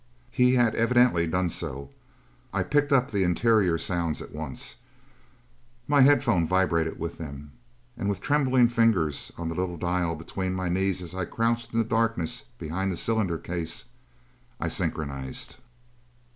He 0.31 0.55
had 0.55 0.73
evidently 0.73 1.27
done 1.27 1.47
so. 1.49 1.91
I 2.51 2.63
picked 2.63 2.91
up 2.91 3.11
the 3.11 3.21
interior 3.21 3.77
sounds 3.77 4.19
at 4.19 4.33
once; 4.33 4.77
my 5.87 6.01
headphone 6.01 6.47
vibrated 6.47 6.97
with 6.97 7.19
them. 7.19 7.51
And 7.95 8.09
with 8.09 8.19
trembling 8.19 8.67
fingers 8.69 9.31
on 9.37 9.47
the 9.47 9.53
little 9.53 9.77
dial 9.77 10.15
between 10.15 10.55
my 10.55 10.69
knees 10.69 11.03
as 11.03 11.13
I 11.13 11.25
crouched 11.25 11.71
in 11.71 11.77
the 11.77 11.85
darkness 11.85 12.41
behind 12.57 12.91
the 12.91 12.97
cylinder 12.97 13.37
case, 13.37 13.85
I 14.59 14.69
synchronized. 14.69 15.57